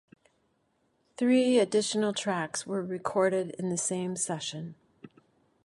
Three 1.15 1.59
additional 1.59 2.11
tracks 2.11 2.65
were 2.65 2.81
recorded 2.83 3.51
in 3.59 3.69
the 3.69 3.77
same 3.77 4.15
session. 4.15 4.73